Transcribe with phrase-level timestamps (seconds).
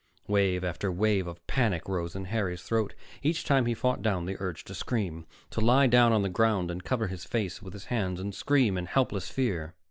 [0.25, 2.95] Wave after wave of panic rose in Harry's throat.
[3.21, 6.71] Each time he fought down the urge to scream, to lie down on the ground
[6.71, 9.75] and cover his face with his hands and scream in helpless fear.